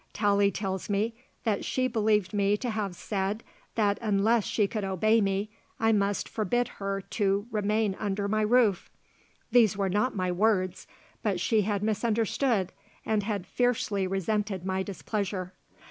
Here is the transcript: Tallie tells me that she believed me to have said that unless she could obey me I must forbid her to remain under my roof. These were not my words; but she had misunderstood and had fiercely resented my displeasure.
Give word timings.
Tallie 0.13 0.49
tells 0.49 0.89
me 0.89 1.13
that 1.43 1.63
she 1.63 1.87
believed 1.87 2.33
me 2.33 2.57
to 2.57 2.71
have 2.71 2.95
said 2.95 3.43
that 3.75 3.99
unless 4.01 4.45
she 4.45 4.65
could 4.67 4.83
obey 4.83 5.21
me 5.21 5.51
I 5.79 5.91
must 5.91 6.27
forbid 6.27 6.67
her 6.79 7.01
to 7.01 7.45
remain 7.51 7.95
under 7.99 8.27
my 8.27 8.41
roof. 8.41 8.89
These 9.51 9.77
were 9.77 9.89
not 9.89 10.15
my 10.15 10.31
words; 10.31 10.87
but 11.21 11.39
she 11.39 11.61
had 11.61 11.83
misunderstood 11.83 12.71
and 13.05 13.21
had 13.21 13.45
fiercely 13.45 14.07
resented 14.07 14.65
my 14.65 14.81
displeasure. 14.81 15.53